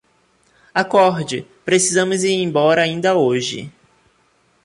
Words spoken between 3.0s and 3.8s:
hoje